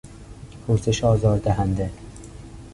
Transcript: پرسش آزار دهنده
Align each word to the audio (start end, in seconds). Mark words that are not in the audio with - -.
پرسش 0.67 1.03
آزار 1.03 1.39
دهنده 1.39 1.91